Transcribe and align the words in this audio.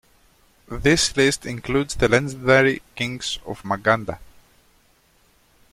This 0.67 1.15
list 1.15 1.45
includes 1.45 1.93
the 1.93 2.07
legendary 2.07 2.81
kings 2.95 3.37
of 3.45 3.61
Magadha. 3.61 4.17